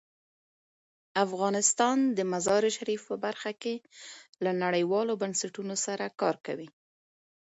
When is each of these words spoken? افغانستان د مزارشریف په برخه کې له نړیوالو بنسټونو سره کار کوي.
افغانستان 1.25 1.97
د 2.17 2.19
مزارشریف 2.31 3.01
په 3.09 3.15
برخه 3.25 3.51
کې 3.61 3.75
له 4.43 4.51
نړیوالو 4.63 5.13
بنسټونو 5.21 5.75
سره 5.85 6.05
کار 6.21 6.35
کوي. 6.45 6.67